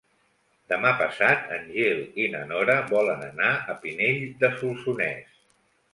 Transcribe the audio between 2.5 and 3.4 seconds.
Nora volen